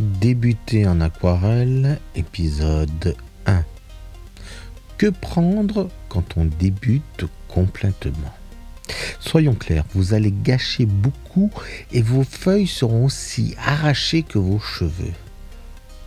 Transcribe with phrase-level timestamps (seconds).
[0.00, 3.64] Débuter en aquarelle, épisode 1.
[4.96, 8.32] Que prendre quand on débute complètement?
[9.18, 11.50] Soyons clairs, vous allez gâcher beaucoup
[11.90, 15.14] et vos feuilles seront aussi arrachées que vos cheveux.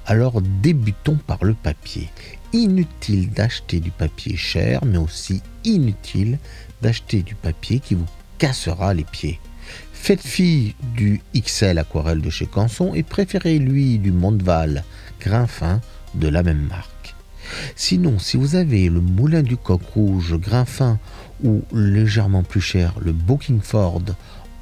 [0.05, 2.09] Alors débutons par le papier.
[2.53, 6.39] Inutile d'acheter du papier cher, mais aussi inutile
[6.81, 9.41] d'acheter du papier qui vous cassera les pieds.
[10.03, 14.83] Faites fi du XL aquarelle de chez Canson et préférez-lui du Monteval
[15.19, 15.79] grain fin
[16.15, 17.13] de la même marque.
[17.75, 20.97] Sinon, si vous avez le moulin du coq rouge grain fin
[21.43, 24.01] ou légèrement plus cher le Bookingford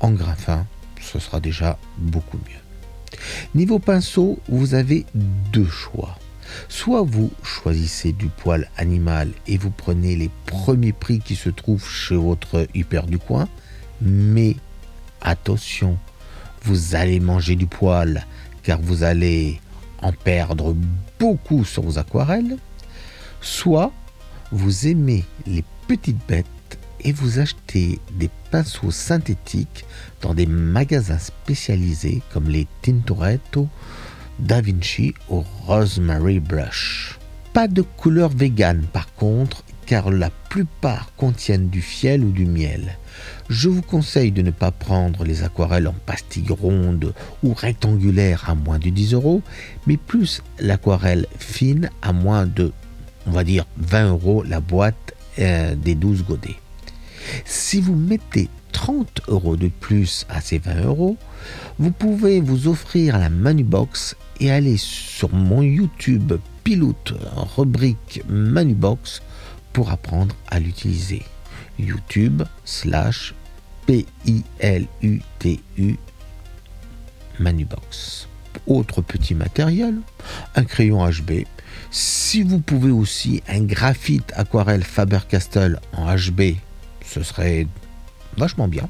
[0.02, 0.68] en grain fin,
[1.00, 3.18] ce sera déjà beaucoup mieux.
[3.56, 5.06] Niveau pinceau, vous avez
[5.54, 6.20] deux choix.
[6.68, 11.90] Soit vous choisissez du poil animal et vous prenez les premiers prix qui se trouvent
[11.90, 13.48] chez votre hyper du coin,
[14.02, 14.58] mais
[15.22, 15.98] attention,
[16.64, 18.26] vous allez manger du poil
[18.64, 19.60] car vous allez
[20.02, 20.76] en perdre
[21.20, 22.58] beaucoup sur vos aquarelles.
[23.42, 23.92] Soit
[24.52, 26.46] vous aimez les petites bêtes
[27.02, 29.86] et vous achetez des pinceaux synthétiques
[30.22, 33.68] dans des magasins spécialisés comme les Tintoretto,
[34.40, 37.18] Da Vinci ou Rosemary Brush.
[37.54, 42.98] Pas de couleur vegan par contre, car la plupart contiennent du fiel ou du miel.
[43.50, 48.56] Je vous conseille de ne pas prendre les aquarelles en pastilles rondes ou rectangulaires à
[48.56, 49.42] moins de 10 euros,
[49.88, 52.72] mais plus l'aquarelle fine à moins de,
[53.28, 56.60] on va dire, 20 euros la boîte euh, des 12 godets.
[57.46, 61.18] Si vous mettez 30 euros de plus à ces 20 euros,
[61.78, 66.34] vous pouvez vous offrir la Manubox et aller sur mon YouTube
[66.64, 67.14] Pilote
[67.56, 69.22] rubrique Manubox
[69.88, 71.24] apprendre à l'utiliser.
[71.80, 73.34] YouTube slash
[73.86, 74.38] P-I-L-U-T-U
[77.40, 78.28] Manubox.
[78.68, 79.96] Autre petit matériel,
[80.56, 81.46] un crayon HB.
[81.90, 86.58] Si vous pouvez aussi un graphite aquarelle Faber-Castell en HB,
[87.06, 87.66] ce serait
[88.38, 88.90] vachement bien.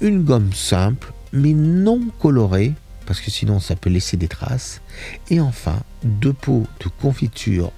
[0.00, 2.72] Une gomme simple, mais non colorée,
[3.04, 4.80] parce que sinon ça peut laisser des traces.
[5.28, 7.72] Et enfin, deux pots de confiture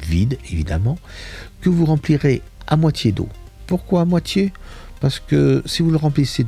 [0.00, 0.98] vides, évidemment,
[1.60, 3.28] que vous remplirez à moitié d'eau.
[3.66, 4.52] Pourquoi à moitié?
[5.00, 6.46] Parce que si vous le remplissez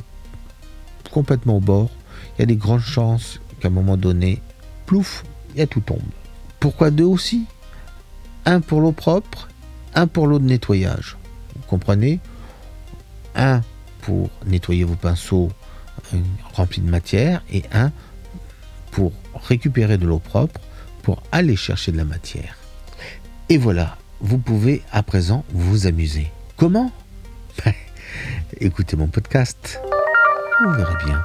[1.11, 1.89] complètement au bord,
[2.37, 4.41] il y a des grandes chances qu'à un moment donné,
[4.85, 5.23] plouf,
[5.53, 5.99] il y a tout tombe.
[6.59, 7.45] Pourquoi deux aussi?
[8.45, 9.49] Un pour l'eau propre,
[9.93, 11.17] un pour l'eau de nettoyage.
[11.55, 12.19] Vous comprenez?
[13.35, 13.61] Un
[14.01, 15.51] pour nettoyer vos pinceaux
[16.53, 17.91] remplis de matière et un
[18.91, 20.59] pour récupérer de l'eau propre
[21.03, 22.57] pour aller chercher de la matière.
[23.51, 26.31] Et voilà, vous pouvez à présent vous amuser.
[26.55, 26.89] Comment?
[28.61, 29.81] Écoutez mon podcast,
[30.63, 31.21] vous verrez bien.